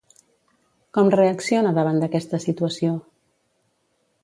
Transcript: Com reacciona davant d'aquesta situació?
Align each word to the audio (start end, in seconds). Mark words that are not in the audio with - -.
Com 0.97 1.11
reacciona 1.15 1.75
davant 1.77 2.03
d'aquesta 2.05 2.41
situació? 2.47 2.97